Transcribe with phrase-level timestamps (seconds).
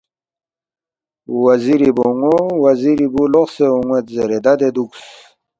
[1.45, 5.01] وزیری بون٘و وزیری بوُ لوقسے اون٘ید زیرے ددے دُوکس